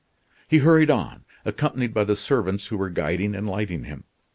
He 0.47 0.57
hurried 0.57 0.89
on, 0.89 1.25
accompanied 1.45 1.93
by 1.93 2.05
the 2.05 2.15
servants 2.15 2.65
who 2.69 2.77
were 2.79 2.89
guiding 2.89 3.35
and 3.35 3.45
lighting 3.47 3.83
him. 3.83 4.05